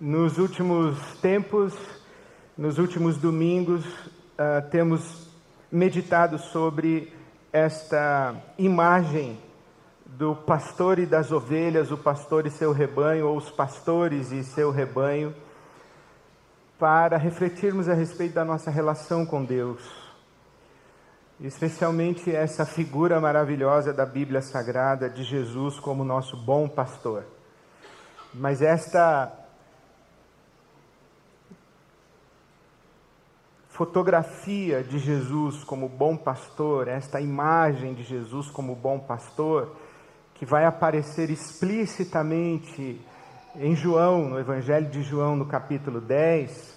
[0.00, 1.74] Nos últimos tempos,
[2.56, 5.28] nos últimos domingos, uh, temos
[5.72, 7.12] meditado sobre
[7.52, 9.36] esta imagem
[10.06, 14.70] do pastor e das ovelhas, o pastor e seu rebanho, ou os pastores e seu
[14.70, 15.34] rebanho,
[16.78, 19.82] para refletirmos a respeito da nossa relação com Deus.
[21.40, 27.24] Especialmente essa figura maravilhosa da Bíblia Sagrada de Jesus como nosso bom pastor.
[28.32, 29.37] Mas esta
[33.78, 39.72] fotografia de Jesus como bom pastor, esta imagem de Jesus como bom pastor,
[40.34, 43.00] que vai aparecer explicitamente
[43.54, 46.76] em João, no Evangelho de João, no capítulo 10,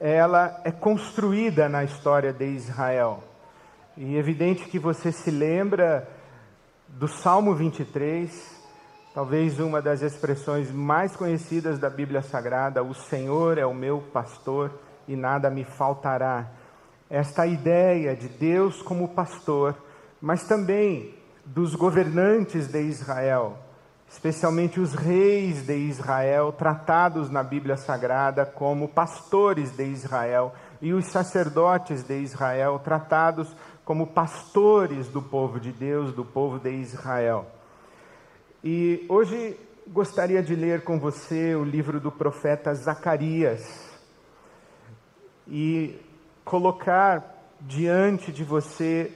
[0.00, 3.22] ela é construída na história de Israel.
[3.94, 6.08] E é evidente que você se lembra
[6.88, 8.58] do Salmo 23,
[9.14, 14.70] talvez uma das expressões mais conhecidas da Bíblia Sagrada: O Senhor é o meu pastor
[15.06, 16.48] e nada me faltará.
[17.08, 19.76] Esta ideia de Deus como pastor,
[20.20, 23.58] mas também dos governantes de Israel,
[24.08, 31.06] especialmente os reis de Israel, tratados na Bíblia Sagrada como pastores de Israel, e os
[31.06, 33.54] sacerdotes de Israel, tratados
[33.84, 37.46] como pastores do povo de Deus, do povo de Israel.
[38.64, 43.91] E hoje gostaria de ler com você o livro do profeta Zacarias
[45.54, 46.00] e
[46.46, 49.12] colocar diante de você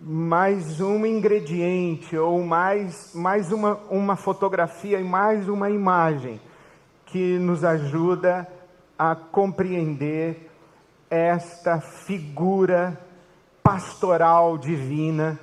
[0.00, 6.40] mais um ingrediente ou mais, mais uma, uma fotografia e mais uma imagem
[7.06, 8.46] que nos ajuda
[8.96, 10.48] a compreender
[11.10, 13.00] esta figura
[13.60, 15.36] pastoral divina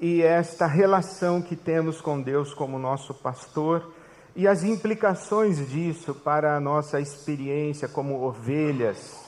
[0.00, 3.92] e esta relação que temos com Deus como nosso pastor
[4.34, 9.23] e as implicações disso para a nossa experiência como ovelhas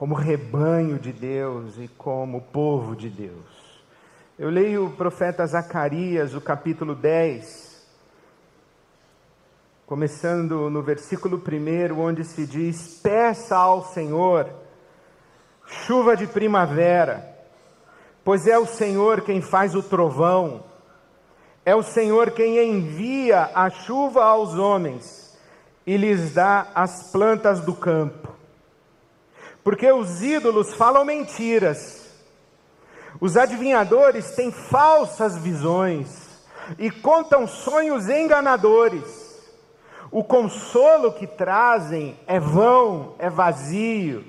[0.00, 3.84] como rebanho de Deus e como povo de Deus.
[4.38, 7.86] Eu leio o profeta Zacarias, o capítulo 10,
[9.84, 14.48] começando no versículo 1, onde se diz: Peça ao Senhor
[15.66, 17.36] chuva de primavera,
[18.24, 20.64] pois é o Senhor quem faz o trovão,
[21.62, 25.38] é o Senhor quem envia a chuva aos homens
[25.86, 28.39] e lhes dá as plantas do campo
[29.62, 32.00] porque os ídolos falam mentiras,
[33.20, 36.08] os adivinhadores têm falsas visões
[36.78, 39.28] e contam sonhos enganadores.
[40.10, 44.24] O consolo que trazem é vão, é vazio.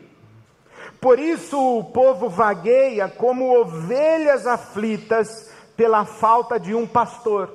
[0.99, 7.51] Por isso o povo vagueia como ovelhas aflitas pela falta de um pastor.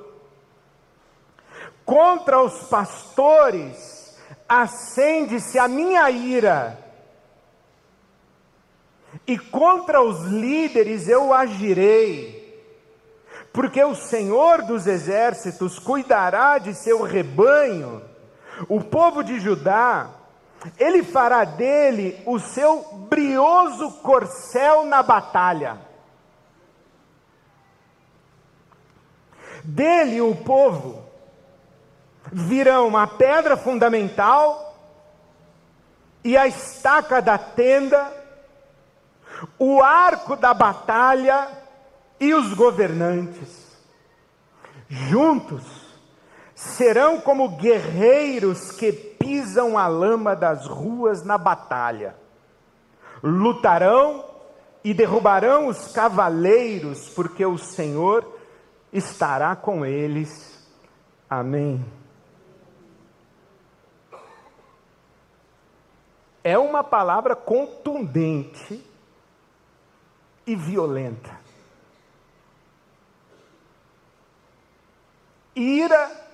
[1.85, 4.17] Contra os pastores
[4.49, 6.86] acende-se a minha ira
[9.27, 12.37] e contra os líderes eu agirei,
[13.51, 18.01] porque o Senhor dos exércitos cuidará de seu rebanho,
[18.69, 20.09] o povo de Judá,
[20.79, 25.77] ele fará dele o seu brioso corcel na batalha.
[29.63, 31.03] Dele o povo
[32.31, 34.75] virão a pedra fundamental
[36.23, 38.26] e a estaca da tenda
[39.57, 41.49] o arco da batalha
[42.19, 43.67] e os governantes.
[44.89, 45.63] Juntos
[46.55, 52.15] serão como guerreiros que pisam a lama das ruas na batalha.
[53.21, 54.25] Lutarão
[54.83, 58.25] e derrubarão os cavaleiros, porque o Senhor
[58.91, 60.65] estará com eles.
[61.29, 61.85] Amém.
[66.43, 68.86] É uma palavra contundente
[70.47, 71.37] e violenta.
[75.53, 76.25] Ira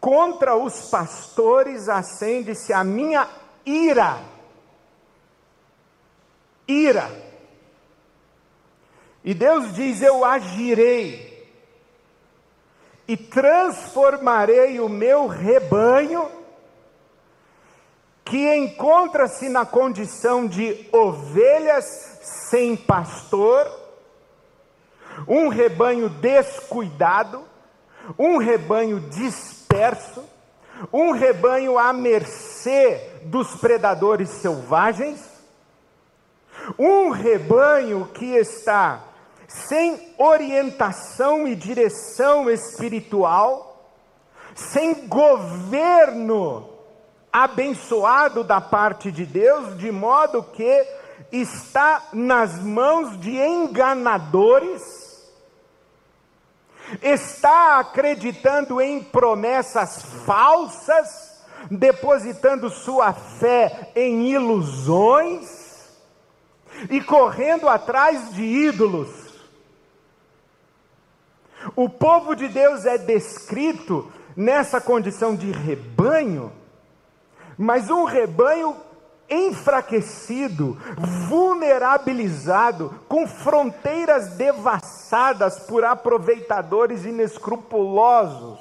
[0.00, 3.28] contra os pastores acende-se a minha
[3.66, 4.24] ira.
[6.66, 7.10] Ira.
[9.22, 11.28] E Deus diz: Eu agirei
[13.06, 16.30] e transformarei o meu rebanho,
[18.24, 23.66] que encontra-se na condição de ovelhas sem pastor,
[25.26, 27.42] um rebanho descuidado,
[28.18, 30.24] um rebanho disperso,
[30.92, 35.20] um rebanho à mercê dos predadores selvagens,
[36.78, 39.04] um rebanho que está
[39.48, 43.92] sem orientação e direção espiritual,
[44.54, 46.68] sem governo
[47.32, 50.97] abençoado da parte de Deus, de modo que
[51.30, 54.82] está nas mãos de enganadores,
[57.02, 65.88] está acreditando em promessas falsas, depositando sua fé em ilusões
[66.88, 69.28] e correndo atrás de ídolos.
[71.74, 76.52] O povo de Deus é descrito nessa condição de rebanho,
[77.58, 78.76] mas um rebanho
[79.28, 80.78] enfraquecido,
[81.28, 88.58] vulnerabilizado, com fronteiras devassadas por aproveitadores inescrupulosos,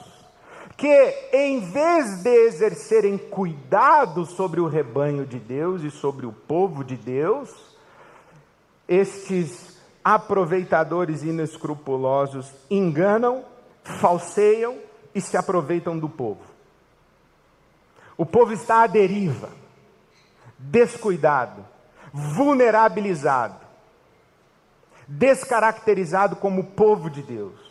[0.75, 6.83] que em vez de exercerem cuidado sobre o rebanho de Deus e sobre o povo
[6.83, 7.49] de Deus,
[8.87, 13.43] estes aproveitadores inescrupulosos enganam,
[13.83, 14.77] falseiam
[15.15, 16.41] e se aproveitam do povo.
[18.17, 19.49] O povo está à deriva
[20.57, 21.65] descuidado,
[22.12, 23.59] vulnerabilizado,
[25.07, 27.68] descaracterizado como povo de Deus.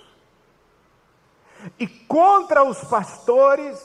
[1.78, 3.78] E contra os pastores,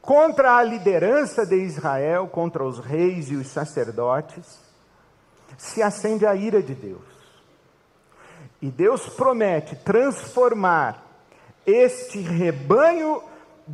[0.00, 4.60] contra a liderança de Israel, contra os reis e os sacerdotes,
[5.58, 7.10] se acende a ira de Deus.
[8.62, 11.02] E Deus promete transformar
[11.66, 13.22] este rebanho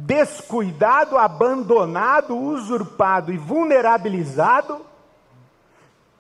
[0.05, 4.85] descuidado, abandonado, usurpado e vulnerabilizado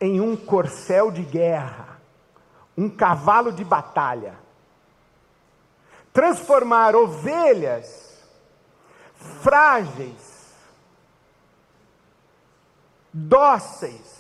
[0.01, 1.99] em um corcel de guerra,
[2.77, 4.35] um cavalo de batalha.
[6.13, 8.25] Transformar ovelhas
[9.43, 10.55] frágeis,
[13.13, 14.17] dóceis,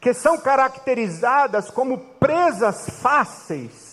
[0.00, 3.83] que são caracterizadas como presas fáceis,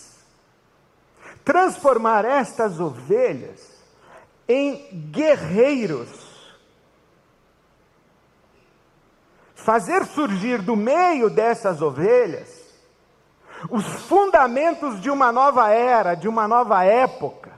[1.43, 3.71] transformar estas ovelhas
[4.47, 6.09] em guerreiros,
[9.55, 12.61] fazer surgir do meio dessas ovelhas
[13.69, 17.51] os fundamentos de uma nova era, de uma nova época.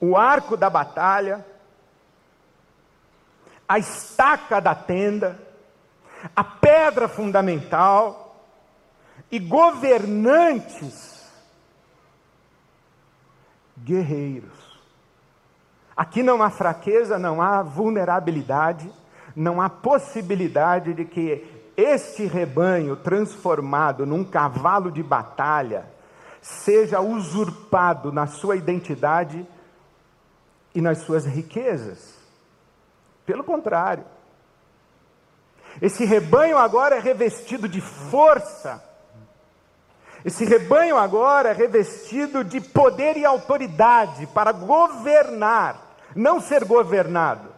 [0.00, 1.46] O arco da batalha,
[3.68, 5.38] a estaca da tenda,
[6.34, 8.23] a pedra fundamental,
[9.34, 11.28] e governantes
[13.76, 14.80] guerreiros.
[15.96, 18.88] Aqui não há fraqueza, não há vulnerabilidade,
[19.34, 25.84] não há possibilidade de que este rebanho transformado num cavalo de batalha
[26.40, 29.44] seja usurpado na sua identidade
[30.72, 32.16] e nas suas riquezas.
[33.26, 34.04] Pelo contrário,
[35.82, 38.93] esse rebanho agora é revestido de força
[40.24, 47.52] esse rebanho agora é revestido de poder e autoridade para governar, não ser governado.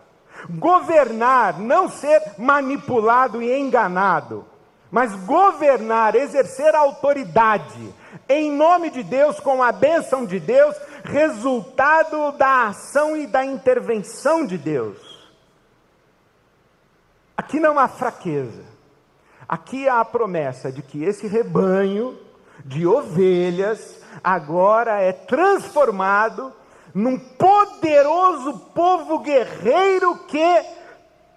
[0.50, 4.44] Governar, não ser manipulado e enganado,
[4.90, 7.94] mas governar, exercer autoridade,
[8.28, 14.44] em nome de Deus, com a bênção de Deus, resultado da ação e da intervenção
[14.44, 14.98] de Deus.
[17.36, 18.64] Aqui não há fraqueza,
[19.48, 22.25] aqui há a promessa de que esse rebanho
[22.66, 26.52] de ovelhas, agora é transformado
[26.92, 30.64] num poderoso povo guerreiro que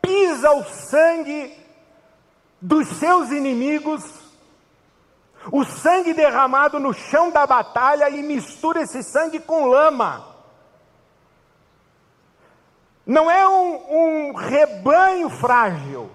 [0.02, 1.56] pisa o sangue
[2.60, 4.04] dos seus inimigos,
[5.52, 10.26] o sangue derramado no chão da batalha e mistura esse sangue com lama.
[13.06, 16.10] Não é um, um rebanho frágil,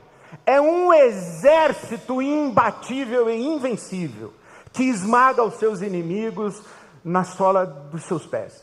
[0.45, 4.33] é um exército imbatível e invencível
[4.75, 6.61] que esmaga os seus inimigos
[7.03, 8.63] na sola dos seus pés.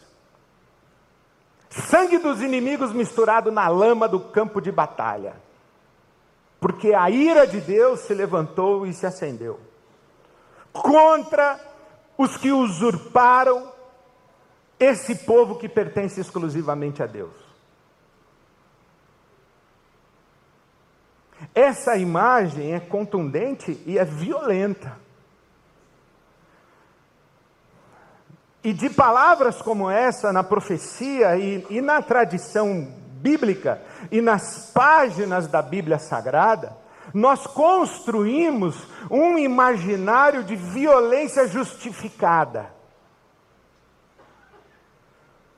[1.70, 5.36] Sangue dos inimigos misturado na lama do campo de batalha.
[6.60, 9.60] Porque a ira de Deus se levantou e se acendeu
[10.72, 11.60] contra
[12.18, 13.72] os que usurparam
[14.80, 17.34] esse povo que pertence exclusivamente a Deus.
[21.54, 25.01] Essa imagem é contundente e é violenta.
[28.64, 35.48] E de palavras como essa na profecia e, e, na tradição bíblica e nas páginas
[35.48, 36.78] da Bíblia Sagrada,
[37.14, 38.76] nós construímos
[39.10, 42.72] um imaginário de violência justificada,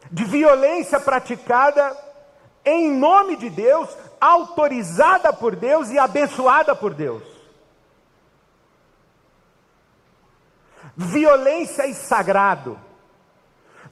[0.10, 1.96] de violência praticada
[2.66, 3.90] em nome de Deus,
[4.22, 7.34] autorizada por Deus e abençoada por Deus.
[10.96, 12.80] violência e sagrado,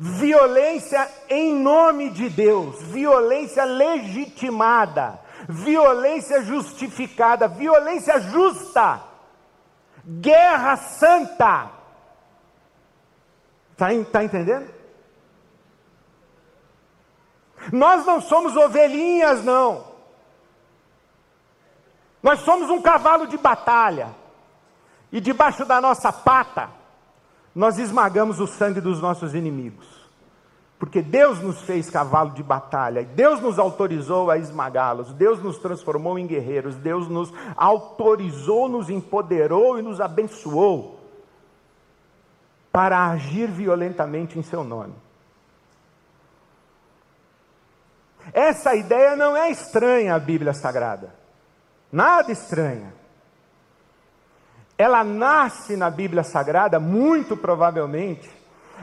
[0.04, 9.00] violência em nome de Deus, violência legitimada, violência justificada, violência justa,
[10.04, 11.70] guerra santa.
[13.74, 14.74] Está tá entendendo?
[17.72, 19.86] Nós não somos ovelhinhas, não.
[22.24, 24.16] Nós somos um cavalo de batalha.
[25.12, 26.72] E debaixo da nossa pata,
[27.54, 30.02] nós esmagamos o sangue dos nossos inimigos.
[30.80, 36.18] Porque Deus nos fez cavalo de batalha, Deus nos autorizou a esmagá-los, Deus nos transformou
[36.18, 41.00] em guerreiros, Deus nos autorizou, nos empoderou e nos abençoou
[42.72, 44.96] para agir violentamente em seu nome.
[48.34, 51.14] Essa ideia não é estranha à Bíblia Sagrada,
[51.92, 53.01] nada estranha
[54.82, 58.28] ela nasce na Bíblia Sagrada, muito provavelmente,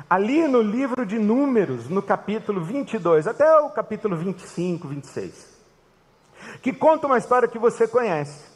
[0.09, 5.59] ali no livro de Números, no capítulo 22, até o capítulo 25, 26,
[6.63, 8.47] que conta uma história que você conhece.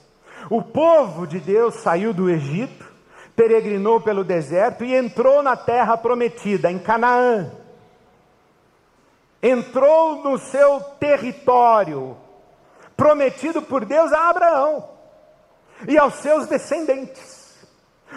[0.48, 2.86] O povo de Deus saiu do Egito,
[3.34, 7.50] peregrinou pelo deserto e entrou na terra prometida, em Canaã.
[9.42, 12.16] Entrou no seu território,
[12.96, 14.91] prometido por Deus a Abraão
[15.88, 17.66] e aos seus descendentes.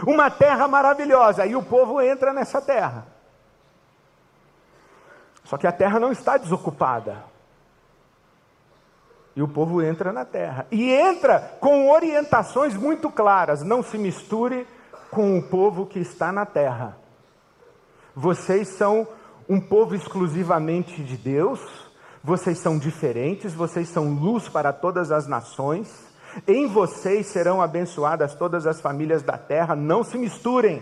[0.05, 3.07] Uma terra maravilhosa, e o povo entra nessa terra.
[5.45, 7.23] Só que a terra não está desocupada.
[9.35, 10.65] E o povo entra na terra.
[10.71, 14.67] E entra com orientações muito claras: não se misture
[15.11, 16.97] com o povo que está na terra.
[18.15, 19.07] Vocês são
[19.47, 21.59] um povo exclusivamente de Deus,
[22.23, 26.04] vocês são diferentes, vocês são luz para todas as nações.
[26.47, 30.81] Em vocês serão abençoadas todas as famílias da terra, não se misturem.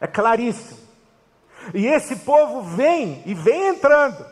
[0.00, 0.86] É claríssimo.
[1.74, 4.24] E esse povo vem e vem entrando.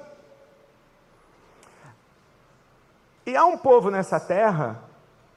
[3.26, 4.82] E há um povo nessa terra,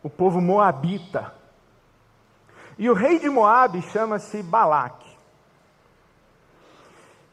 [0.03, 1.33] o povo moabita.
[2.77, 5.07] E o rei de Moabe chama-se Balaque.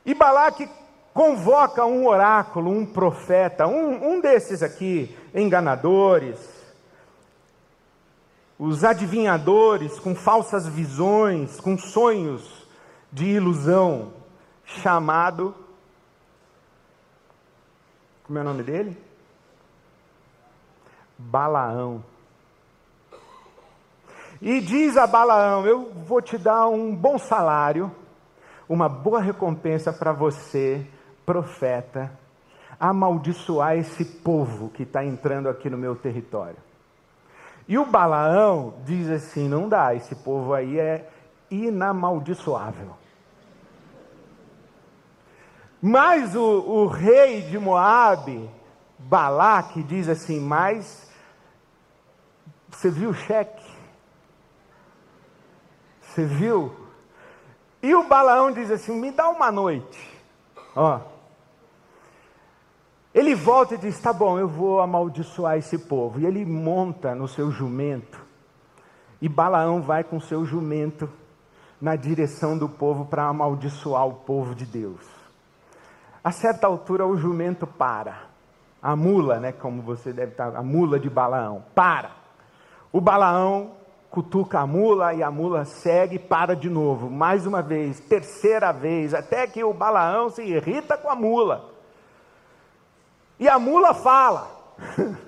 [0.07, 0.69] E Balaque
[1.13, 6.54] convoca um oráculo, um profeta, um, um desses aqui, enganadores,
[8.65, 12.67] os adivinhadores com falsas visões, com sonhos
[13.13, 14.15] de ilusão,
[14.65, 15.55] chamado.
[18.27, 18.97] Como é o nome dele?
[21.19, 22.03] Balaão.
[24.41, 27.93] E diz a Balaão: Eu vou te dar um bom salário,
[28.67, 30.87] uma boa recompensa para você,
[31.27, 32.19] profeta,
[32.81, 36.64] amaldiçoar esse povo que está entrando aqui no meu território.
[37.67, 41.09] E o Balaão diz assim: não dá, esse povo aí é
[41.51, 42.97] inamaldiçoável.
[45.81, 48.51] Mas o, o rei de Moabe,
[48.99, 51.11] Balaque, diz assim: mas
[52.69, 53.65] você viu o cheque?
[56.01, 56.75] Você viu?
[57.83, 60.11] E o Balaão diz assim: me dá uma noite.
[60.77, 61.01] Ó,
[63.15, 66.19] ele volta e diz: Tá bom, eu vou amaldiçoar esse povo.
[66.19, 68.21] E ele monta no seu jumento.
[69.23, 71.09] E Balaão vai com seu jumento
[71.81, 75.01] na direção do povo para amaldiçoar o povo de Deus.
[76.23, 78.35] A certa altura o jumento para.
[78.83, 82.11] A mula, né, como você deve estar, a mula de Balaão, para.
[82.93, 83.73] O Balaão
[84.11, 88.73] cutuca a mula e a mula segue e para de novo, mais uma vez, terceira
[88.73, 91.74] vez, até que o Balaão se irrita com a mula.
[93.39, 94.51] E a mula fala.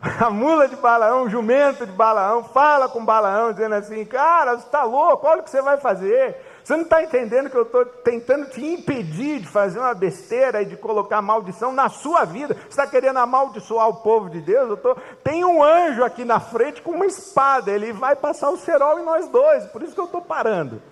[0.00, 4.64] A mula de Balaão, o jumento de Balaão, fala com Balaão, dizendo assim: Cara, você
[4.64, 6.36] está louco, olha o que você vai fazer.
[6.62, 10.66] Você não está entendendo que eu estou tentando te impedir de fazer uma besteira e
[10.66, 12.54] de colocar maldição na sua vida.
[12.54, 14.68] Você está querendo amaldiçoar o povo de Deus?
[14.68, 14.94] Eu tô...
[15.24, 19.04] Tem um anjo aqui na frente com uma espada, ele vai passar o cerol em
[19.04, 20.82] nós dois, por isso que eu estou parando.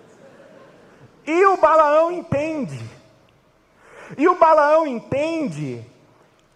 [1.27, 2.83] E o Balaão entende.
[4.17, 5.85] E o Balaão entende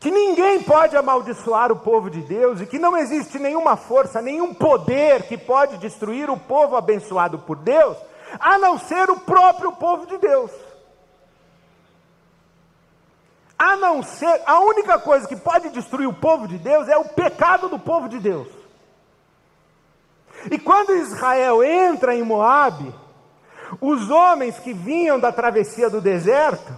[0.02, 4.52] que ninguém pode amaldiçoar o povo de Deus e que não existe nenhuma força, nenhum
[4.52, 7.96] poder que pode destruir o povo abençoado por Deus,
[8.40, 10.50] a não ser o próprio povo de Deus.
[13.60, 17.06] A não ser, a única coisa que pode destruir o povo de Deus é o
[17.10, 18.48] pecado do povo de Deus.
[20.50, 22.92] E quando Israel entra em Moabe,
[23.80, 26.74] os homens que vinham da travessia do deserto,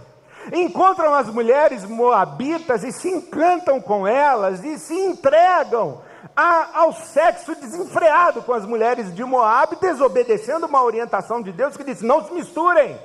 [0.51, 6.01] encontram as mulheres moabitas e se encantam com elas e se entregam
[6.35, 12.05] ao sexo desenfreado com as mulheres de Moab, desobedecendo uma orientação de Deus que disse:
[12.05, 12.99] não se misturem.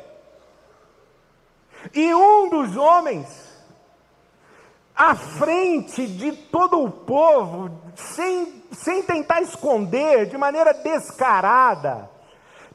[1.94, 3.28] E um dos homens,
[4.94, 12.10] à frente de todo o povo, sem, sem tentar esconder, de maneira descarada,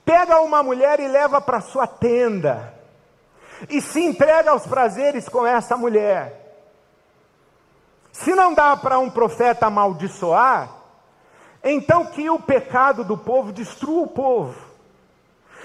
[0.05, 2.73] pega uma mulher e leva para sua tenda,
[3.69, 6.41] e se entrega aos prazeres com essa mulher.
[8.11, 10.69] Se não dá para um profeta amaldiçoar,
[11.63, 14.73] então que o pecado do povo destrua o povo.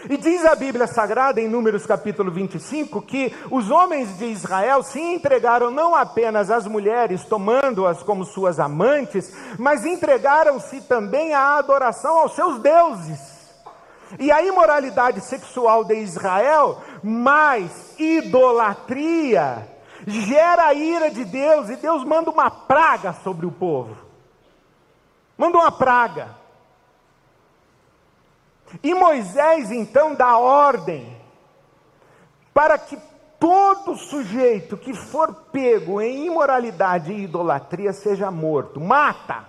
[0.08, 5.00] E diz a Bíblia Sagrada, em Números capítulo 25, que os homens de Israel se
[5.00, 12.34] entregaram não apenas às mulheres, tomando-as como suas amantes, mas entregaram-se também à adoração aos
[12.34, 13.38] seus deuses.
[14.18, 19.68] E a imoralidade sexual de Israel, mais idolatria,
[20.06, 23.96] gera a ira de Deus, e Deus manda uma praga sobre o povo.
[25.36, 26.36] Manda uma praga.
[28.82, 31.16] E Moisés então dá ordem
[32.52, 32.98] para que
[33.38, 39.44] todo sujeito que for pego em imoralidade e idolatria seja morto, mata.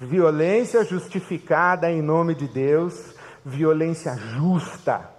[0.00, 5.10] Violência justificada em nome de Deus, violência justa.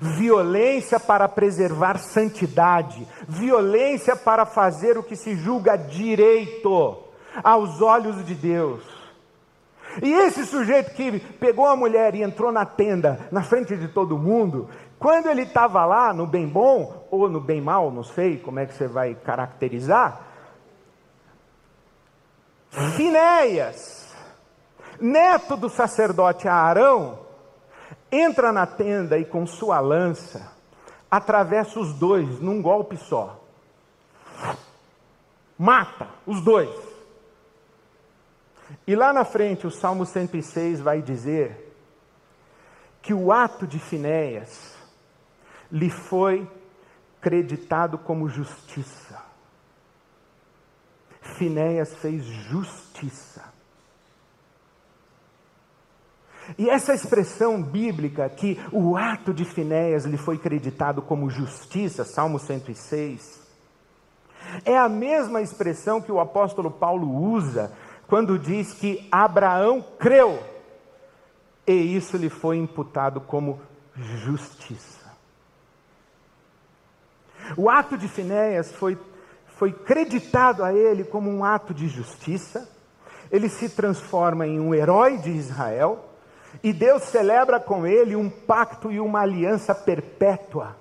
[0.00, 6.98] Violência para preservar santidade, violência para fazer o que se julga direito
[7.42, 8.82] aos olhos de Deus.
[10.02, 14.18] E esse sujeito que pegou a mulher e entrou na tenda, na frente de todo
[14.18, 18.58] mundo, quando ele estava lá no bem bom, ou no bem mal, não sei como
[18.58, 20.34] é que você vai caracterizar,
[22.96, 24.12] Finéias,
[24.98, 27.23] neto do sacerdote Arão,
[28.14, 30.52] entra na tenda e com sua lança
[31.10, 33.40] atravessa os dois num golpe só.
[35.58, 36.74] Mata os dois.
[38.86, 41.72] E lá na frente, o Salmo 106 vai dizer
[43.00, 44.74] que o ato de Finéias
[45.70, 46.50] lhe foi
[47.20, 49.22] creditado como justiça.
[51.20, 53.53] Finéias fez justiça.
[56.58, 62.38] E essa expressão bíblica que o ato de Finéias lhe foi creditado como justiça, Salmo
[62.38, 63.42] 106,
[64.64, 67.72] é a mesma expressão que o apóstolo Paulo usa
[68.06, 70.38] quando diz que Abraão creu
[71.66, 73.60] e isso lhe foi imputado como
[73.96, 75.04] justiça.
[77.56, 78.98] O ato de Finéias foi,
[79.56, 82.68] foi creditado a ele como um ato de justiça,
[83.30, 86.13] ele se transforma em um herói de Israel,
[86.62, 90.76] e Deus celebra com ele um pacto e uma aliança perpétua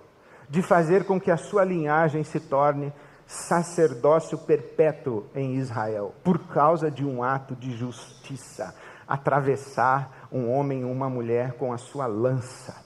[0.50, 2.94] de fazer com que a sua linhagem se torne
[3.26, 8.76] sacerdócio perpétuo em Israel, por causa de um ato de justiça,
[9.08, 12.84] atravessar um homem e uma mulher com a sua lança.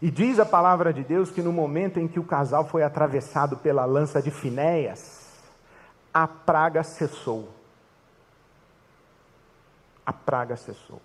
[0.00, 3.58] E diz a palavra de Deus que no momento em que o casal foi atravessado
[3.58, 5.20] pela lança de Finéias,
[6.12, 7.50] a praga cessou.
[10.06, 11.00] A praga cessou.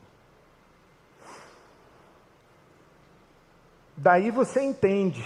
[3.97, 5.25] Daí você entende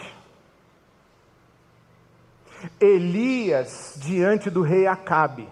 [2.79, 5.49] Elias diante do rei Acabe.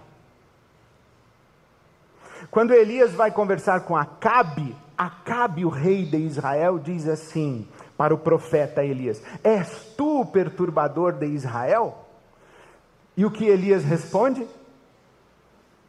[2.52, 8.18] Quando Elias vai conversar com Acabe, Acabe, o rei de Israel, diz assim para o
[8.18, 12.06] profeta Elias: És tu o perturbador de Israel?
[13.16, 14.48] E o que Elias responde?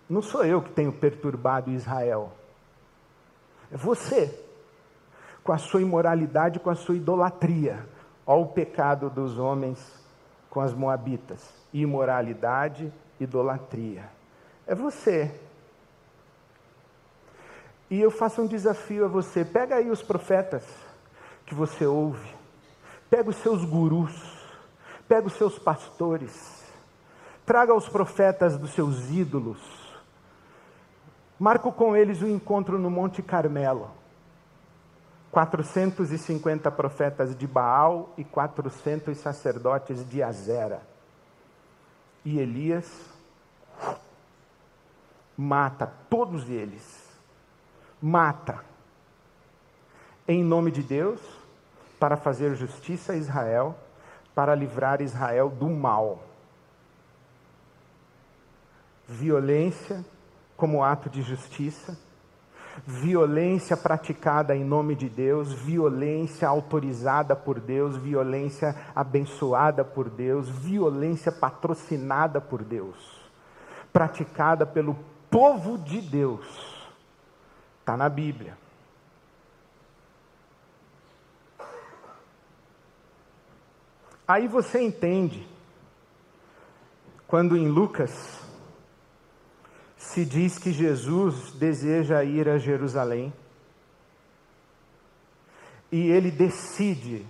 [0.09, 2.33] Não sou eu que tenho perturbado Israel,
[3.71, 4.35] é você,
[5.49, 7.83] com a sua imoralidade, com a sua idolatria.
[8.27, 9.79] Olha o pecado dos homens
[10.51, 14.11] com as moabitas: imoralidade, idolatria.
[14.67, 15.35] É você.
[17.89, 20.65] E eu faço um desafio a você: pega aí os profetas
[21.47, 22.29] que você ouve,
[23.09, 24.13] pega os seus gurus,
[25.09, 26.63] pega os seus pastores,
[27.47, 29.97] traga os profetas dos seus ídolos,
[31.39, 33.97] marco com eles o um encontro no Monte Carmelo.
[35.39, 40.83] 450 profetas de Baal e 400 sacerdotes de Azera.
[42.25, 42.91] E Elias
[45.37, 47.09] mata todos eles.
[48.03, 48.65] Mata.
[50.27, 51.21] Em nome de Deus,
[52.01, 53.79] para fazer justiça a Israel,
[54.35, 56.21] para livrar Israel do mal.
[59.07, 60.05] Violência
[60.57, 61.97] como ato de justiça
[62.87, 71.31] violência praticada em nome de Deus, violência autorizada por Deus, violência abençoada por Deus, violência
[71.33, 73.19] patrocinada por Deus.
[73.93, 74.97] praticada pelo
[75.31, 76.47] povo de Deus.
[77.81, 78.57] Está na Bíblia.
[84.27, 85.49] Aí você entende,
[87.27, 88.47] quando em Lucas
[90.19, 93.33] se diz que Jesus deseja ir a Jerusalém,
[95.93, 97.25] e ele decide.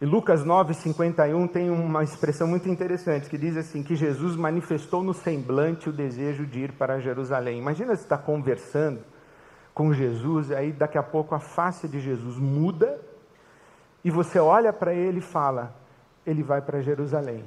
[0.00, 5.12] E Lucas 9:51 tem uma expressão muito interessante que diz assim que Jesus manifestou no
[5.12, 7.58] semblante o desejo de ir para Jerusalém.
[7.58, 9.00] Imagina você está conversando
[9.74, 13.00] com Jesus, e aí daqui a pouco a face de Jesus muda
[14.04, 15.74] e você olha para ele e fala:
[16.24, 17.44] ele vai para Jerusalém.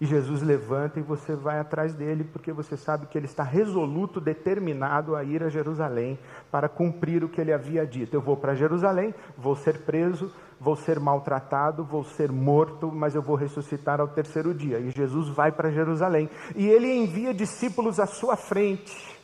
[0.00, 4.18] E Jesus levanta e você vai atrás dele, porque você sabe que ele está resoluto,
[4.18, 6.18] determinado a ir a Jerusalém
[6.50, 8.14] para cumprir o que ele havia dito.
[8.14, 13.20] Eu vou para Jerusalém, vou ser preso, vou ser maltratado, vou ser morto, mas eu
[13.20, 14.78] vou ressuscitar ao terceiro dia.
[14.78, 16.30] E Jesus vai para Jerusalém.
[16.56, 19.20] E ele envia discípulos à sua frente.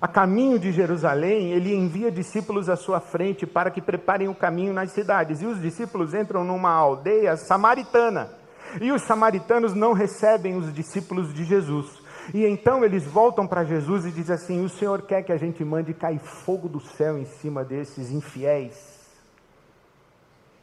[0.00, 4.72] A caminho de Jerusalém, ele envia discípulos à sua frente para que preparem o caminho
[4.72, 5.42] nas cidades.
[5.42, 8.35] E os discípulos entram numa aldeia samaritana
[8.80, 11.86] e os samaritanos não recebem os discípulos de Jesus.
[12.34, 15.64] E então eles voltam para Jesus e dizem assim: O Senhor quer que a gente
[15.64, 18.96] mande cair fogo do céu em cima desses infiéis?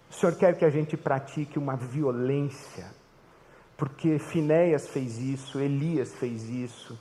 [0.10, 2.86] O Senhor quer que a gente pratique uma violência?
[3.78, 6.98] Porque Finéias fez isso, Elias fez isso.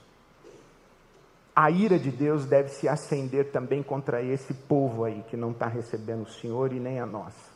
[1.55, 5.67] A ira de Deus deve se acender também contra esse povo aí que não está
[5.67, 7.52] recebendo o Senhor e nem a nós.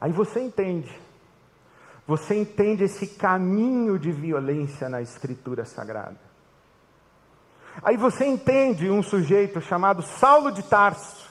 [0.00, 0.90] Aí você entende.
[2.06, 6.18] Você entende esse caminho de violência na Escritura Sagrada.
[7.82, 11.30] Aí você entende um sujeito chamado Saulo de Tarso,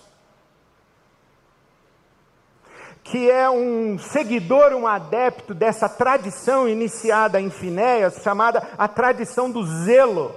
[3.04, 9.66] que é um seguidor, um adepto dessa tradição iniciada em Finéias, chamada a tradição do
[9.66, 10.34] zelo.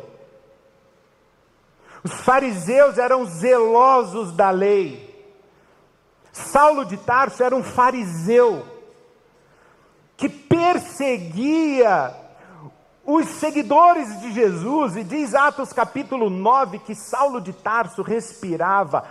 [2.03, 5.12] Os fariseus eram zelosos da lei.
[6.33, 8.66] Saulo de Tarso era um fariseu
[10.16, 12.14] que perseguia
[13.05, 19.05] os seguidores de Jesus, e diz Atos capítulo 9 que Saulo de Tarso respirava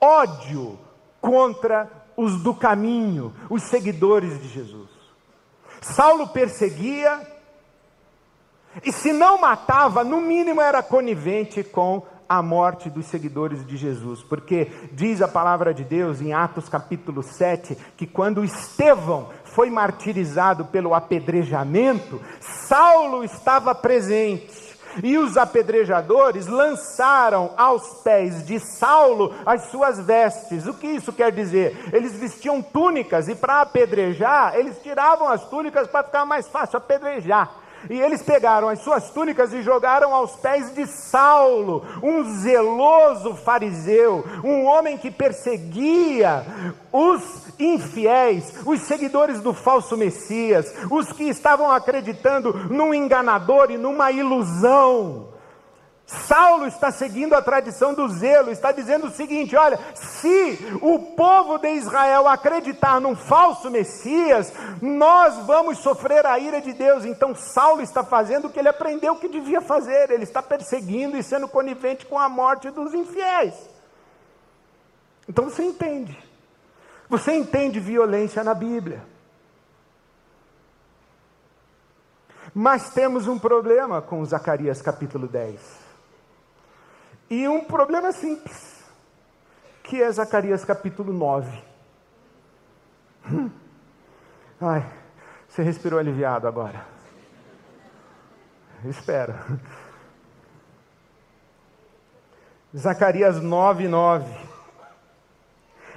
[0.00, 0.78] ódio
[1.20, 4.90] contra os do caminho, os seguidores de Jesus.
[5.80, 7.20] Saulo perseguia,
[8.84, 14.22] e se não matava, no mínimo era conivente com a morte dos seguidores de Jesus,
[14.22, 20.64] porque diz a palavra de Deus em Atos capítulo 7 que quando Estevão foi martirizado
[20.66, 24.66] pelo apedrejamento, Saulo estava presente.
[25.02, 30.66] E os apedrejadores lançaram aos pés de Saulo as suas vestes.
[30.66, 31.76] O que isso quer dizer?
[31.92, 37.65] Eles vestiam túnicas e para apedrejar, eles tiravam as túnicas para ficar mais fácil apedrejar.
[37.88, 44.24] E eles pegaram as suas túnicas e jogaram aos pés de Saulo, um zeloso fariseu,
[44.42, 46.44] um homem que perseguia
[46.92, 47.22] os
[47.58, 55.35] infiéis, os seguidores do falso Messias, os que estavam acreditando num enganador e numa ilusão.
[56.06, 61.58] Saulo está seguindo a tradição do zelo, está dizendo o seguinte: olha, se o povo
[61.58, 67.04] de Israel acreditar num falso Messias, nós vamos sofrer a ira de Deus.
[67.04, 71.24] Então, Saulo está fazendo o que ele aprendeu que devia fazer, ele está perseguindo e
[71.24, 73.54] sendo conivente com a morte dos infiéis.
[75.28, 76.16] Então você entende,
[77.08, 79.02] você entende violência na Bíblia.
[82.54, 85.85] Mas temos um problema com Zacarias capítulo 10.
[87.28, 88.84] E um problema simples,
[89.82, 91.62] que é Zacarias capítulo 9.
[93.30, 93.50] Hum.
[94.60, 94.90] Ai,
[95.48, 96.86] você respirou aliviado agora.
[98.84, 99.34] Espera.
[102.74, 104.46] Zacarias 9, 9.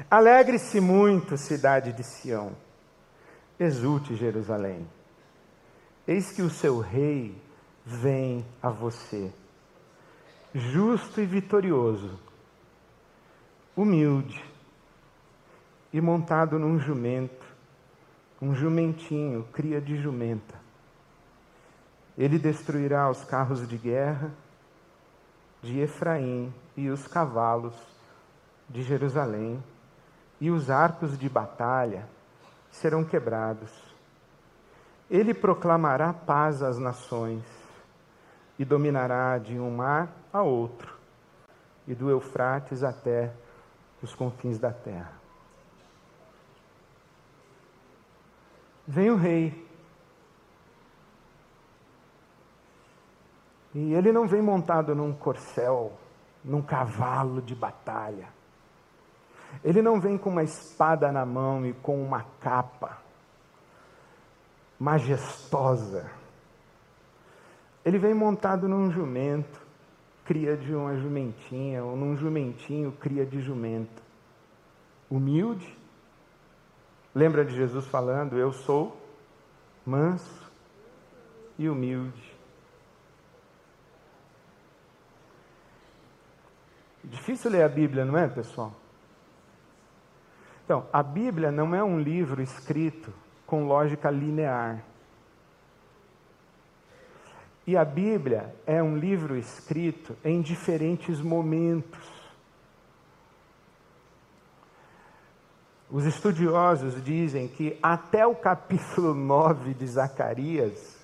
[0.10, 2.56] Alegre-se muito, cidade de Sião.
[3.60, 4.88] Exulte, Jerusalém.
[6.08, 7.40] Eis que o seu rei
[7.86, 9.32] vem a você
[10.54, 12.20] justo e vitorioso,
[13.76, 14.44] humilde
[15.94, 17.46] e montado num jumento,
[18.42, 20.56] um jumentinho, cria de jumenta.
[22.18, 24.32] Ele destruirá os carros de guerra
[25.62, 27.76] de Efraim e os cavalos
[28.70, 29.62] de Jerusalém,
[30.40, 32.08] e os arcos de batalha
[32.72, 33.72] serão quebrados.
[35.10, 37.44] Ele proclamará paz às nações
[38.58, 40.94] e dominará de um mar a outro,
[41.88, 43.34] e do Eufrates até
[44.02, 45.14] os confins da terra.
[48.88, 49.68] Vem o rei.
[53.74, 55.94] E ele não vem montado num corcel,
[56.44, 58.28] num cavalo de batalha.
[59.64, 62.98] Ele não vem com uma espada na mão e com uma capa
[64.80, 66.10] majestosa.
[67.84, 69.59] Ele vem montado num jumento,
[70.30, 74.04] cria de uma jumentinha, ou num jumentinho, cria de jumento.
[75.10, 75.76] Humilde.
[77.16, 78.96] Lembra de Jesus falando: Eu sou
[79.84, 80.48] manso
[81.58, 82.38] e humilde.
[87.04, 88.72] Difícil ler a Bíblia, não é, pessoal?
[90.64, 93.12] Então, a Bíblia não é um livro escrito
[93.48, 94.84] com lógica linear.
[97.66, 102.00] E a Bíblia é um livro escrito em diferentes momentos.
[105.92, 110.98] Os estudiosos dizem que até o capítulo 9 de Zacarias,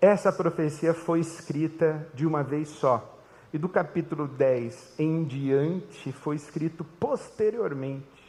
[0.00, 3.18] essa profecia foi escrita de uma vez só.
[3.52, 8.19] E do capítulo 10 em diante foi escrito posteriormente.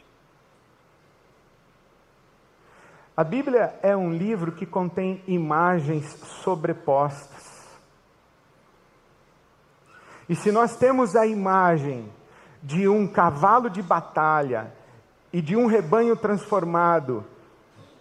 [3.16, 6.06] A Bíblia é um livro que contém imagens
[6.42, 7.52] sobrepostas.
[10.28, 12.10] E se nós temos a imagem
[12.62, 14.72] de um cavalo de batalha
[15.32, 17.24] e de um rebanho transformado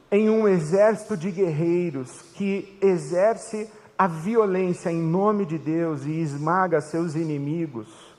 [0.09, 6.79] em um exército de guerreiros que exerce a violência em nome de Deus e esmaga
[6.79, 8.11] seus inimigos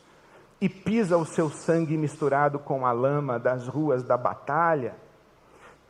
[0.61, 4.95] e pisa o seu sangue misturado com a lama das ruas da batalha,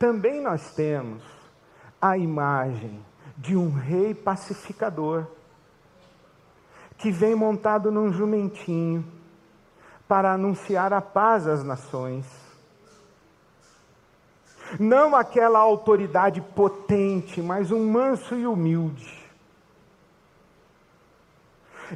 [0.03, 1.23] também nós temos
[2.01, 2.99] a imagem
[3.37, 5.25] de um rei pacificador
[6.97, 9.05] que vem montado num jumentinho
[10.05, 12.25] para anunciar a paz às nações.
[14.77, 19.23] Não aquela autoridade potente, mas um manso e humilde.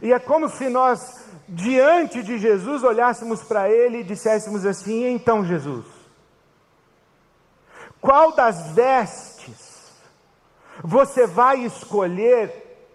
[0.01, 5.43] E é como se nós, diante de Jesus, olhássemos para ele e disséssemos assim: então,
[5.43, 5.96] Jesus,
[8.07, 9.91] qual das vestes
[10.81, 12.87] você vai escolher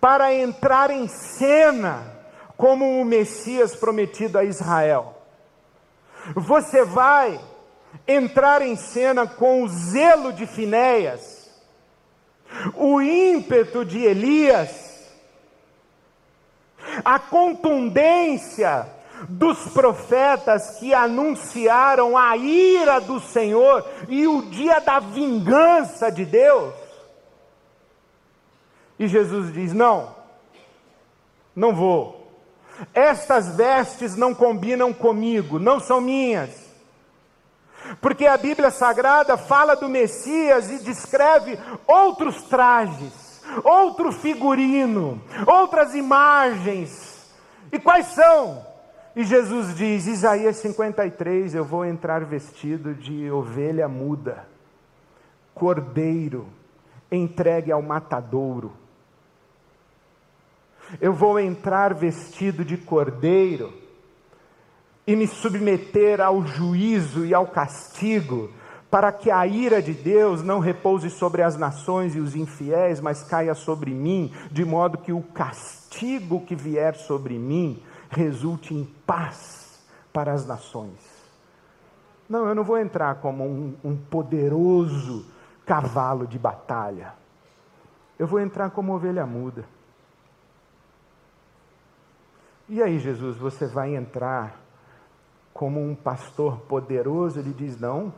[0.00, 2.02] para entrar em cena
[2.56, 5.16] como o Messias prometido a Israel?
[6.34, 7.40] Você vai
[8.04, 11.48] entrar em cena com o zelo de Finéias,
[12.74, 15.08] o ímpeto de Elias,
[17.04, 18.90] a contundência
[19.28, 26.74] dos profetas que anunciaram a ira do Senhor e o dia da vingança de Deus.
[28.98, 30.14] E Jesus diz: Não,
[31.54, 32.22] não vou.
[32.94, 36.50] Estas vestes não combinam comigo, não são minhas.
[38.00, 47.30] Porque a Bíblia Sagrada fala do Messias e descreve outros trajes, outro figurino, outras imagens.
[47.70, 48.71] E quais são?
[49.14, 54.46] E Jesus diz, Isaías 53, eu vou entrar vestido de ovelha muda,
[55.54, 56.46] cordeiro,
[57.10, 58.72] entregue ao matadouro.
[60.98, 63.74] Eu vou entrar vestido de cordeiro
[65.06, 68.50] e me submeter ao juízo e ao castigo,
[68.90, 73.22] para que a ira de Deus não repouse sobre as nações e os infiéis, mas
[73.22, 79.82] caia sobre mim, de modo que o castigo que vier sobre mim resulte em paz
[80.12, 81.22] para as nações.
[82.28, 85.26] Não, eu não vou entrar como um, um poderoso
[85.66, 87.14] cavalo de batalha.
[88.18, 89.64] Eu vou entrar como ovelha muda.
[92.68, 94.60] E aí, Jesus, você vai entrar
[95.52, 97.38] como um pastor poderoso?
[97.38, 98.12] Ele diz: Não.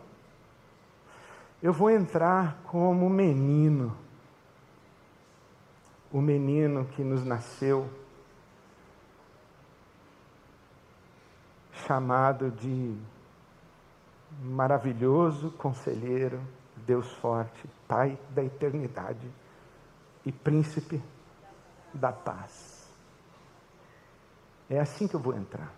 [1.63, 3.97] Eu vou entrar como menino.
[6.13, 7.89] O menino que nos nasceu
[11.87, 12.97] chamado de
[14.43, 16.41] maravilhoso conselheiro,
[16.87, 19.31] Deus forte, Pai da eternidade
[20.25, 21.03] e príncipe
[21.93, 22.89] da paz.
[24.69, 25.73] É assim que eu vou entrar.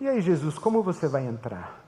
[0.00, 1.84] E aí, Jesus, como você vai entrar?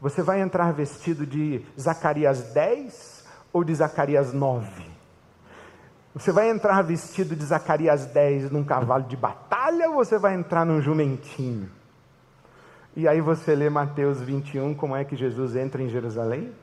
[0.00, 4.95] Você vai entrar vestido de Zacarias 10 ou de Zacarias 9?
[6.16, 10.64] Você vai entrar vestido de Zacarias 10 num cavalo de batalha ou você vai entrar
[10.64, 11.70] num jumentinho?
[12.96, 16.54] E aí você lê Mateus 21, como é que Jesus entra em Jerusalém?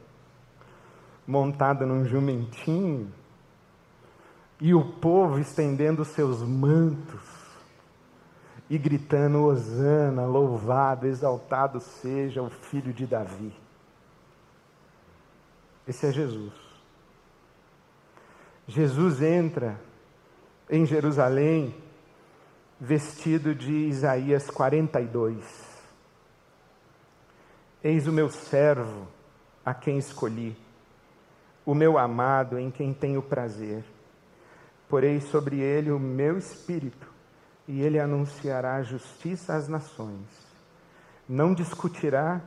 [1.27, 3.13] Montado num jumentinho.
[4.59, 7.21] E o povo estendendo seus mantos
[8.67, 13.53] e gritando: Hosana, louvado, exaltado seja o filho de Davi.
[15.87, 16.62] Esse é Jesus.
[18.67, 19.77] Jesus entra
[20.69, 21.75] em Jerusalém
[22.79, 25.73] vestido de Isaías 42.
[27.83, 29.05] Eis o meu servo,
[29.65, 30.55] a quem escolhi,
[31.65, 33.83] o meu amado, em quem tenho prazer.
[34.87, 37.11] Porei sobre ele o meu espírito,
[37.67, 40.27] e ele anunciará justiça às nações.
[41.27, 42.41] Não discutirá,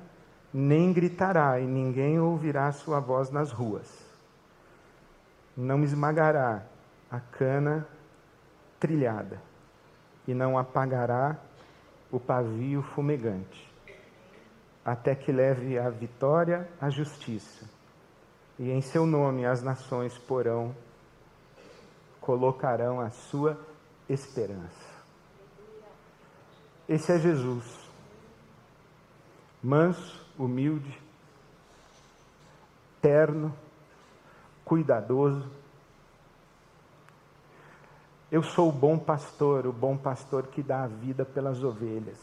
[0.52, 4.05] nem gritará, e ninguém ouvirá sua voz nas ruas.
[5.56, 6.62] Não esmagará
[7.10, 7.86] a cana
[8.78, 9.40] trilhada
[10.26, 11.38] e não apagará
[12.10, 13.72] o pavio fumegante,
[14.84, 17.68] até que leve a vitória à justiça,
[18.58, 20.74] e em seu nome as nações porão,
[22.20, 23.58] colocarão a sua
[24.08, 24.96] esperança.
[26.88, 27.64] Esse é Jesus,
[29.62, 31.00] manso, humilde,
[33.00, 33.56] terno,
[34.66, 35.48] cuidadoso,
[38.30, 42.18] eu sou o bom pastor, o bom pastor que dá a vida pelas ovelhas.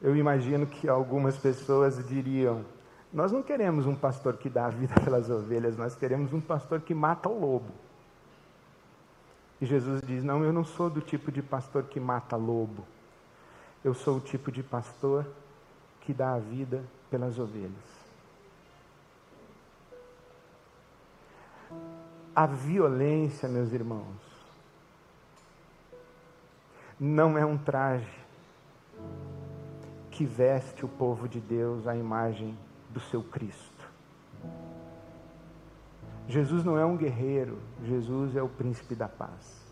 [0.00, 2.64] Eu imagino que algumas pessoas diriam:
[3.12, 6.80] Nós não queremos um pastor que dá a vida pelas ovelhas, nós queremos um pastor
[6.80, 7.70] que mata o lobo.
[9.60, 12.84] E Jesus diz: Não, eu não sou do tipo de pastor que mata lobo.
[13.84, 15.26] Eu sou o tipo de pastor
[16.00, 17.93] que dá a vida pelas ovelhas.
[22.36, 24.04] A violência, meus irmãos,
[26.98, 28.10] não é um traje
[30.10, 32.58] que veste o povo de Deus à imagem
[32.90, 33.88] do seu Cristo.
[36.28, 39.62] Jesus não é um guerreiro, Jesus é o príncipe da paz.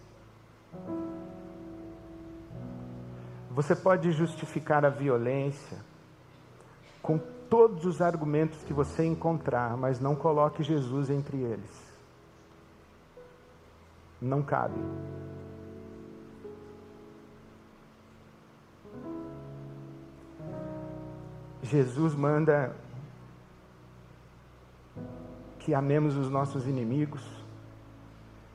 [3.51, 5.79] Você pode justificar a violência
[7.03, 7.19] com
[7.51, 11.92] todos os argumentos que você encontrar, mas não coloque Jesus entre eles
[14.23, 14.81] não cabe.
[21.63, 22.75] Jesus manda
[25.59, 27.23] que amemos os nossos inimigos,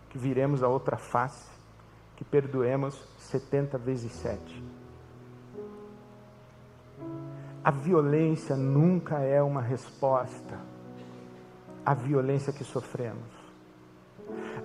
[0.10, 1.50] que viremos a outra face,
[2.16, 4.64] que perdoemos 70 vezes 7.
[7.64, 10.60] A violência nunca é uma resposta
[11.86, 13.37] à violência que sofremos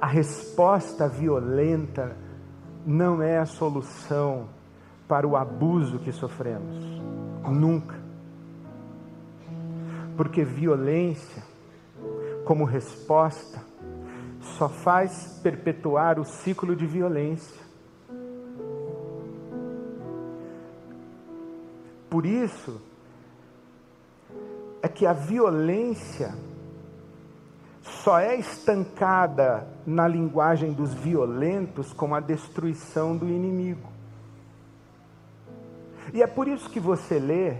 [0.02, 2.16] a resposta violenta
[2.84, 4.48] não é a solução
[5.06, 6.76] para o abuso que sofremos.
[7.48, 7.94] Nunca.
[10.16, 11.44] Porque violência,
[12.44, 13.62] como resposta,
[14.40, 17.62] só faz perpetuar o ciclo de violência.
[22.10, 22.82] Por isso,
[24.82, 26.34] é que a violência
[28.02, 33.88] só é estancada na linguagem dos violentos com a destruição do inimigo.
[36.12, 37.58] E é por isso que você lê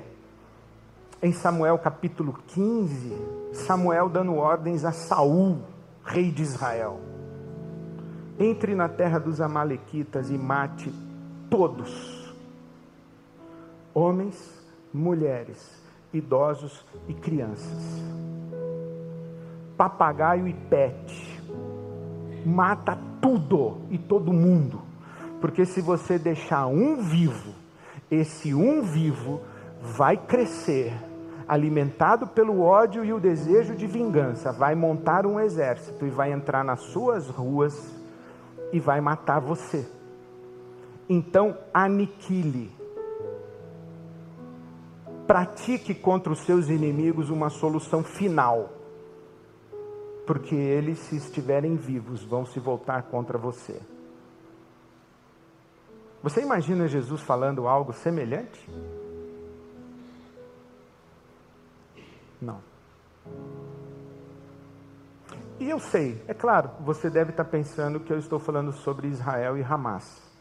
[1.22, 3.16] em Samuel capítulo 15,
[3.52, 5.60] Samuel dando ordens a Saul,
[6.04, 6.98] rei de Israel.
[8.36, 10.92] Entre na terra dos amalequitas e mate
[11.48, 12.34] todos.
[13.94, 14.60] Homens,
[14.92, 15.80] mulheres,
[16.12, 18.21] idosos e crianças
[19.82, 21.42] papagaio e pet.
[22.46, 24.80] Mata tudo e todo mundo.
[25.40, 27.52] Porque se você deixar um vivo,
[28.08, 29.40] esse um vivo
[29.80, 30.94] vai crescer,
[31.48, 36.62] alimentado pelo ódio e o desejo de vingança, vai montar um exército e vai entrar
[36.62, 37.92] nas suas ruas
[38.72, 39.84] e vai matar você.
[41.08, 42.70] Então, aniquile.
[45.26, 48.81] Pratique contra os seus inimigos uma solução final
[50.32, 53.78] porque eles, se estiverem vivos, vão se voltar contra você.
[56.22, 58.66] Você imagina Jesus falando algo semelhante?
[62.40, 62.62] Não.
[65.60, 69.58] E eu sei, é claro, você deve estar pensando que eu estou falando sobre Israel
[69.58, 70.32] e Hamas.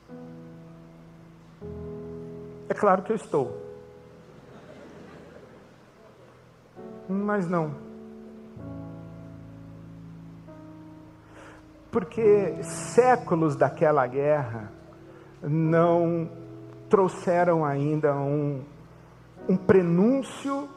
[2.70, 3.62] É claro que eu estou.
[7.10, 7.91] Mas não.
[11.92, 14.72] Porque séculos daquela guerra
[15.44, 16.30] não
[16.90, 18.62] trouxeram ainda um,
[19.48, 20.70] um prenúncio,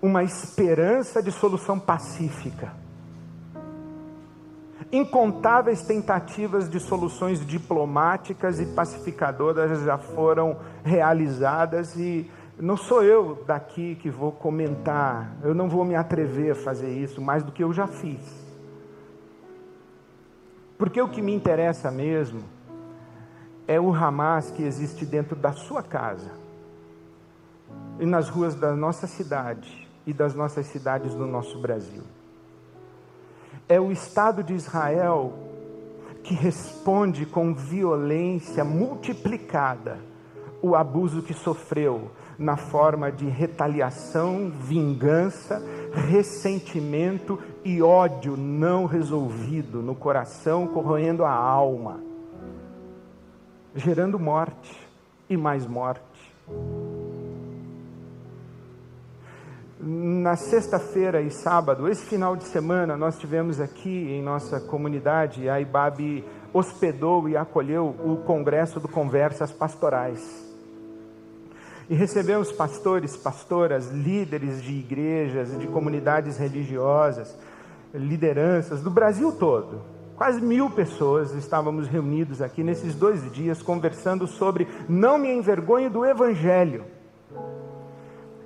[0.00, 2.72] uma esperança de solução pacífica.
[4.90, 13.94] Incontáveis tentativas de soluções diplomáticas e pacificadoras já foram realizadas e não sou eu daqui
[13.96, 17.72] que vou comentar, eu não vou me atrever a fazer isso mais do que eu
[17.72, 18.41] já fiz
[20.82, 22.42] Porque o que me interessa mesmo
[23.68, 26.32] é o Hamas que existe dentro da sua casa
[28.00, 32.02] e nas ruas da nossa cidade e das nossas cidades do nosso Brasil.
[33.68, 35.32] É o Estado de Israel
[36.24, 40.00] que responde com violência multiplicada
[40.60, 42.10] o abuso que sofreu
[42.42, 45.62] na forma de retaliação, vingança,
[46.08, 52.00] ressentimento e ódio não resolvido no coração, corroendo a alma,
[53.74, 54.76] gerando morte
[55.30, 56.02] e mais morte.
[59.78, 65.60] Na sexta-feira e sábado, esse final de semana, nós tivemos aqui em nossa comunidade, a
[65.60, 70.51] IBAB hospedou e acolheu o Congresso do Conversas Pastorais.
[71.92, 77.36] E recebemos pastores, pastoras, líderes de igrejas, de comunidades religiosas,
[77.92, 79.82] lideranças do Brasil todo.
[80.16, 86.06] Quase mil pessoas estávamos reunidos aqui nesses dois dias conversando sobre não me envergonhe do
[86.06, 86.86] Evangelho.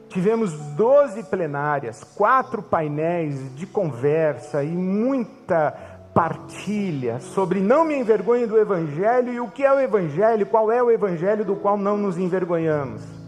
[0.09, 5.71] Tivemos 12 plenárias, quatro painéis de conversa e muita
[6.13, 10.83] partilha sobre não me envergonhe do Evangelho e o que é o Evangelho, qual é
[10.83, 13.26] o Evangelho do qual não nos envergonhamos.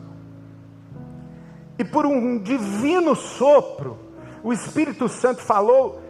[1.79, 3.97] E por um divino sopro,
[4.43, 6.01] o Espírito Santo falou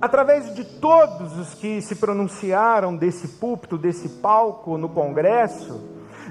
[0.00, 5.80] através de todos os que se pronunciaram desse púlpito, desse palco no Congresso,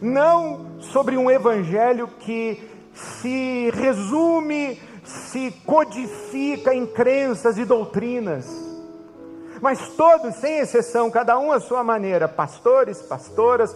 [0.01, 8.45] não sobre um evangelho que se resume, se codifica em crenças e doutrinas,
[9.61, 13.73] mas todos, sem exceção, cada um à sua maneira, pastores, pastoras,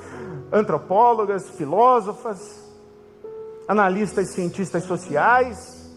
[0.51, 2.64] antropólogas, filósofas,
[3.67, 5.91] analistas cientistas sociais,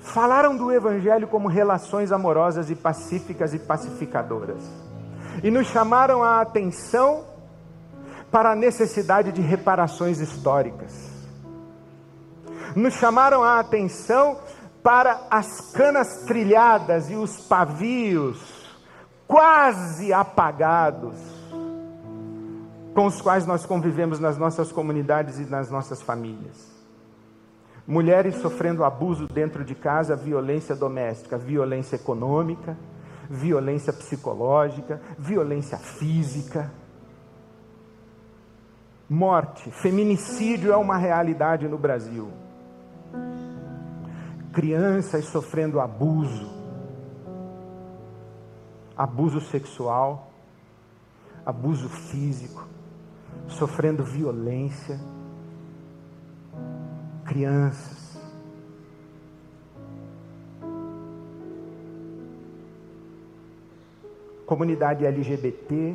[0.00, 4.62] falaram do Evangelho como relações amorosas e pacíficas e pacificadoras.
[5.42, 7.24] E nos chamaram a atenção
[8.30, 10.92] para a necessidade de reparações históricas.
[12.74, 14.38] Nos chamaram a atenção
[14.82, 18.66] para as canas trilhadas e os pavios
[19.26, 21.16] quase apagados
[22.94, 26.75] com os quais nós convivemos nas nossas comunidades e nas nossas famílias.
[27.86, 32.76] Mulheres sofrendo abuso dentro de casa, violência doméstica, violência econômica,
[33.30, 36.72] violência psicológica, violência física.
[39.08, 42.28] Morte, feminicídio é uma realidade no Brasil.
[44.52, 46.50] Crianças sofrendo abuso,
[48.96, 50.32] abuso sexual,
[51.44, 52.66] abuso físico,
[53.46, 54.98] sofrendo violência
[57.26, 58.16] crianças.
[64.46, 65.94] Comunidade LGBT.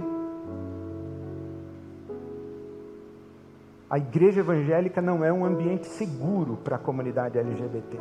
[3.89, 7.97] A igreja evangélica não é um ambiente seguro para a comunidade LGBT.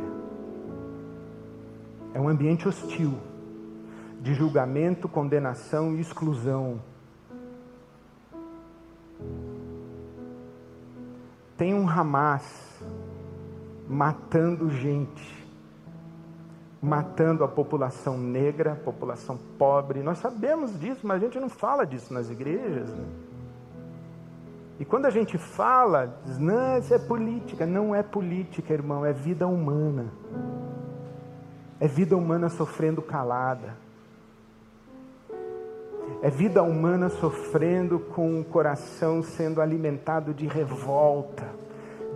[2.12, 3.14] É um ambiente hostil,
[4.20, 6.80] de julgamento, condenação e exclusão.
[11.56, 12.70] Tem um Hamas
[13.90, 15.44] matando gente,
[16.80, 20.00] matando a população negra, a população pobre.
[20.00, 22.88] Nós sabemos disso, mas a gente não fala disso nas igrejas.
[22.88, 23.04] Né?
[24.78, 27.66] E quando a gente fala, diz, não, isso é política.
[27.66, 30.12] Não é política, irmão, é vida humana.
[31.80, 33.76] É vida humana sofrendo calada.
[36.22, 41.59] É vida humana sofrendo com o coração sendo alimentado de revolta,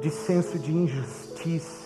[0.01, 1.85] de senso de injustiça.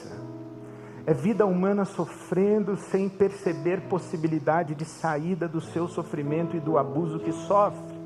[1.06, 7.18] É vida humana sofrendo sem perceber possibilidade de saída do seu sofrimento e do abuso
[7.18, 7.96] que sofre.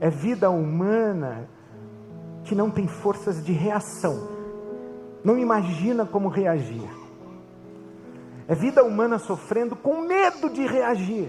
[0.00, 1.48] É vida humana
[2.44, 4.28] que não tem forças de reação,
[5.24, 6.88] não imagina como reagir.
[8.46, 11.28] É vida humana sofrendo com medo de reagir.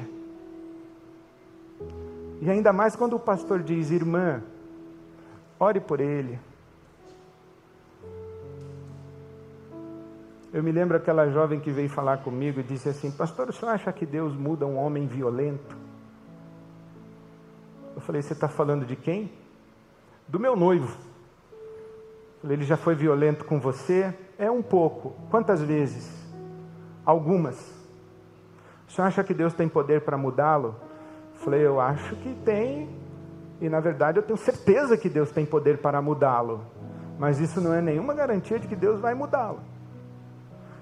[2.41, 4.41] E ainda mais quando o pastor diz, irmã,
[5.59, 6.39] ore por ele,
[10.51, 13.71] Eu me lembro aquela jovem que veio falar comigo e disse assim: Pastor, o senhor
[13.71, 15.77] acha que Deus muda um homem violento?
[17.95, 19.31] Eu falei: Você está falando de quem?
[20.27, 20.97] Do meu noivo.
[21.51, 24.11] Eu falei: Ele já foi violento com você?
[24.39, 25.13] É um pouco.
[25.29, 26.11] Quantas vezes?
[27.05, 27.59] Algumas.
[28.87, 30.75] O senhor acha que Deus tem poder para mudá-lo?
[31.35, 32.89] Eu falei: Eu acho que tem.
[33.61, 36.65] E na verdade eu tenho certeza que Deus tem poder para mudá-lo.
[37.19, 39.59] Mas isso não é nenhuma garantia de que Deus vai mudá-lo.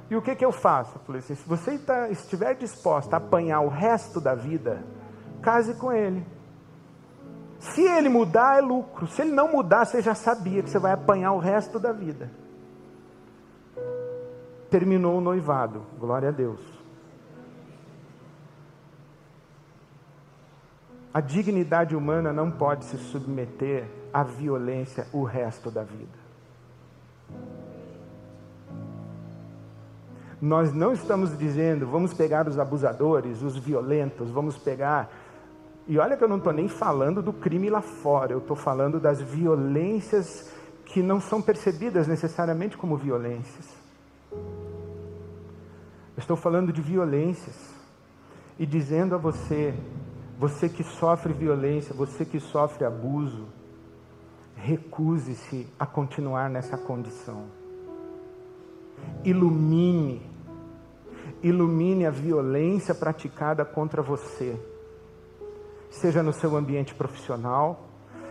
[0.09, 0.95] E o que, que eu faço?
[0.95, 4.83] Eu falei assim, se você tá, estiver disposta a apanhar o resto da vida,
[5.41, 6.25] case com ele.
[7.59, 9.07] Se ele mudar, é lucro.
[9.07, 12.31] Se ele não mudar, você já sabia que você vai apanhar o resto da vida.
[14.69, 16.61] Terminou o noivado, glória a Deus.
[21.13, 26.26] A dignidade humana não pode se submeter à violência o resto da vida.
[30.41, 35.09] Nós não estamos dizendo, vamos pegar os abusadores, os violentos, vamos pegar.
[35.87, 38.99] E olha que eu não estou nem falando do crime lá fora, eu estou falando
[38.99, 40.51] das violências
[40.85, 43.75] que não são percebidas necessariamente como violências.
[44.31, 47.73] Eu estou falando de violências
[48.59, 49.73] e dizendo a você,
[50.37, 53.45] você que sofre violência, você que sofre abuso,
[54.55, 57.45] recuse-se a continuar nessa condição.
[59.23, 60.21] Ilumine,
[61.43, 64.59] ilumine a violência praticada contra você,
[65.89, 67.87] seja no seu ambiente profissional,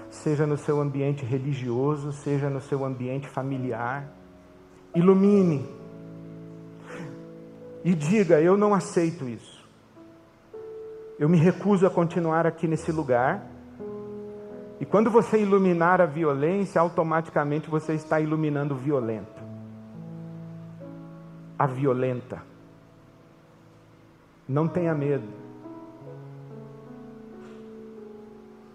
[0.09, 4.09] seja no seu ambiente religioso, seja no seu ambiente familiar.
[4.95, 5.67] Ilumine
[7.85, 9.64] e diga: Eu não aceito isso.
[11.19, 13.47] Eu me recuso a continuar aqui nesse lugar.
[14.79, 19.36] E quando você iluminar a violência, automaticamente você está iluminando o violento
[21.59, 22.43] a violenta.
[24.49, 25.27] Não tenha medo.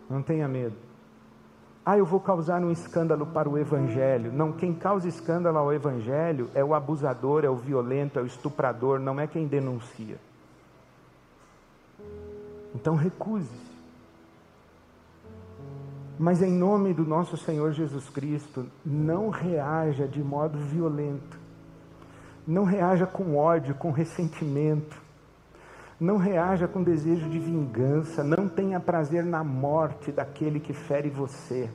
[0.09, 0.75] Não tenha medo.
[1.85, 4.31] Ah, eu vou causar um escândalo para o Evangelho.
[4.31, 8.99] Não, quem causa escândalo ao Evangelho é o abusador, é o violento, é o estuprador,
[8.99, 10.17] não é quem denuncia.
[12.75, 13.71] Então recuse-se.
[16.19, 21.40] Mas em nome do nosso Senhor Jesus Cristo, não reaja de modo violento.
[22.47, 25.01] Não reaja com ódio, com ressentimento.
[25.99, 28.23] Não reaja com desejo de vingança.
[28.23, 31.69] Não tenha prazer na morte daquele que fere você.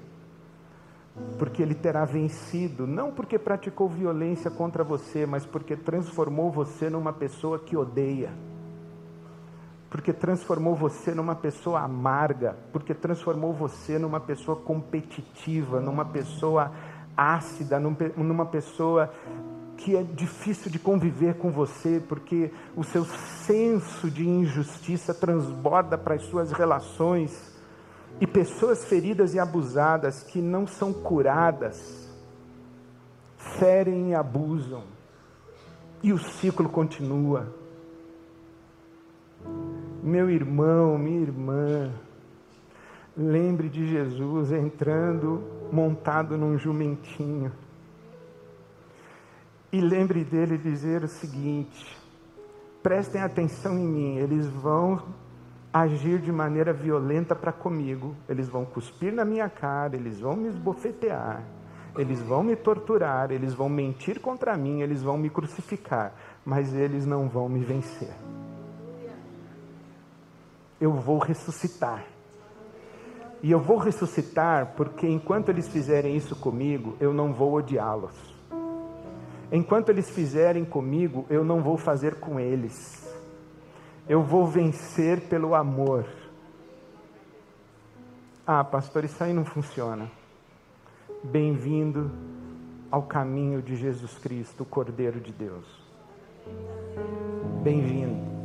[1.39, 7.13] Porque ele terá vencido, não porque praticou violência contra você, mas porque transformou você numa
[7.13, 8.31] pessoa que odeia.
[9.89, 16.73] Porque transformou você numa pessoa amarga, porque transformou você numa pessoa competitiva, numa pessoa
[17.17, 19.11] ácida, numa pessoa
[19.77, 26.15] que é difícil de conviver com você, porque o seu senso de injustiça transborda para
[26.15, 27.55] as suas relações,
[28.21, 32.09] e pessoas feridas e abusadas que não são curadas,
[33.37, 34.85] ferem e abusam,
[36.03, 37.55] e o ciclo continua.
[40.03, 41.93] Meu irmão, minha irmã,
[43.17, 47.53] lembre de Jesus entrando montado num jumentinho
[49.77, 51.97] e lembre dele dizer o seguinte:
[52.83, 55.03] prestem atenção em mim, eles vão
[55.71, 60.49] agir de maneira violenta para comigo, eles vão cuspir na minha cara, eles vão me
[60.49, 61.43] esbofetear,
[61.99, 67.05] eles vão me torturar, eles vão mentir contra mim, eles vão me crucificar, mas eles
[67.05, 68.15] não vão me vencer.
[70.81, 72.05] Eu vou ressuscitar.
[73.43, 78.36] E eu vou ressuscitar porque enquanto eles fizerem isso comigo, eu não vou odiá-los.
[79.51, 83.07] Enquanto eles fizerem comigo, eu não vou fazer com eles.
[84.09, 86.07] Eu vou vencer pelo amor.
[88.47, 90.11] Ah, pastor, isso aí não funciona.
[91.23, 92.11] Bem-vindo
[92.91, 95.67] ao caminho de Jesus Cristo, o Cordeiro de Deus.
[97.63, 98.37] Bem-vindo.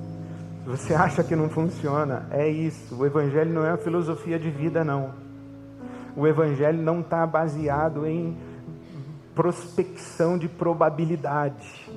[0.66, 2.28] Você acha que não funciona?
[2.32, 2.96] É isso.
[2.96, 5.14] O Evangelho não é uma filosofia de vida, não.
[6.16, 8.38] O Evangelho não está baseado em
[9.36, 11.90] prospecção de probabilidade.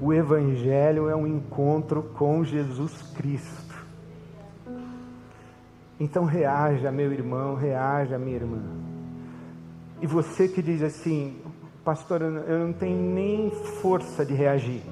[0.00, 3.74] O Evangelho é um encontro com Jesus Cristo.
[5.98, 8.62] Então reaja, meu irmão, reaja, minha irmã.
[10.00, 11.40] E você que diz assim,
[11.84, 14.82] pastor, eu não tenho nem força de reagir.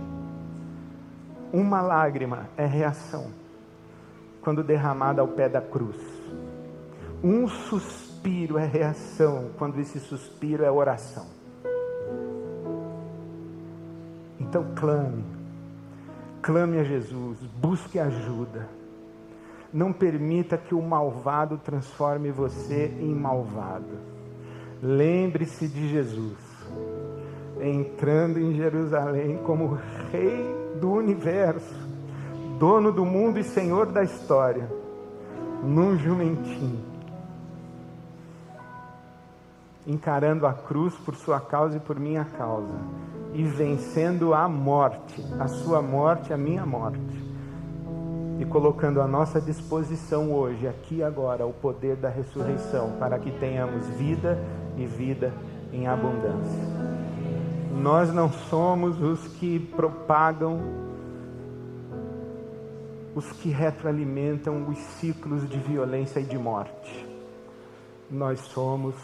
[1.53, 3.31] Uma lágrima é reação
[4.43, 5.97] quando derramada ao pé da cruz.
[7.23, 11.27] Um suspiro suspiro é reação, quando esse suspiro é oração.
[14.41, 15.25] Então clame,
[16.43, 18.69] clame a Jesus, busque ajuda.
[19.73, 23.97] Não permita que o malvado transforme você em malvado.
[24.83, 26.37] Lembre-se de Jesus,
[27.61, 29.79] entrando em Jerusalém como
[30.11, 31.77] Rei do universo,
[32.59, 34.69] dono do mundo e Senhor da história,
[35.63, 36.96] num jumentinho
[39.87, 42.75] encarando a cruz por sua causa e por minha causa,
[43.33, 47.25] e vencendo a morte, a sua morte, a minha morte.
[48.39, 53.31] e colocando à nossa disposição hoje, aqui e agora, o poder da ressurreição, para que
[53.31, 54.39] tenhamos vida
[54.77, 55.33] e vida
[55.73, 56.63] em abundância.
[57.73, 60.61] Nós não somos os que propagam,
[63.15, 67.07] os que retroalimentam os ciclos de violência e de morte.
[68.11, 68.95] Nós somos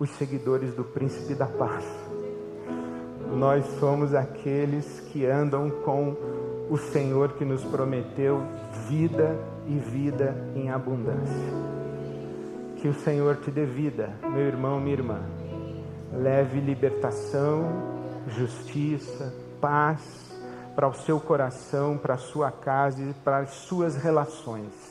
[0.00, 1.84] os seguidores do príncipe da paz.
[3.36, 6.16] Nós somos aqueles que andam com
[6.70, 8.42] o Senhor que nos prometeu
[8.88, 11.70] vida e vida em abundância.
[12.76, 15.20] Que o Senhor te dê vida, meu irmão, minha irmã.
[16.12, 17.66] Leve libertação,
[18.26, 20.30] justiça, paz
[20.74, 24.89] para o seu coração, para a sua casa e para as suas relações.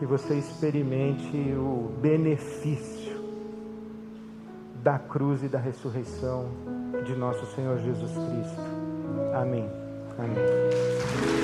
[0.00, 3.22] Que você experimente o benefício
[4.82, 6.48] da cruz e da ressurreição
[7.04, 8.62] de nosso Senhor Jesus Cristo.
[9.34, 9.68] Amém.
[10.18, 11.39] Amém.